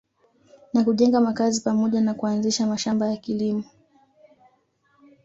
[0.73, 3.63] Na kujenga makazi pamoja na kuanzisha mashamba ya kilimo